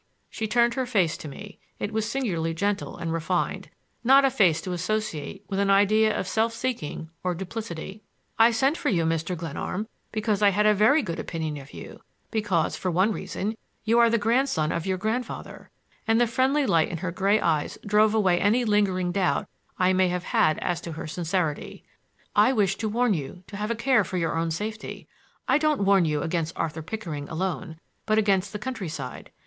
[0.31, 5.45] She turned her face to me,—it was singularly gentle and refined,—not a face to associate
[5.47, 8.01] with an idea of self seeking or duplicity.
[8.39, 9.37] "I sent for you, Mr.
[9.37, 12.01] Glenarm, because I had a very good opinion of you;
[12.31, 16.97] because, for one reason, you are the grandson of your grandfather,"—and the friendly light in
[16.97, 19.47] her gray eyes drove away any lingering doubt
[19.77, 21.83] I may have had as to her sincerity.
[22.35, 25.07] "I wished to warn you to have a care for your own safety.
[25.47, 29.29] I don't warn you against Arthur Pickering alone, but against the countryside.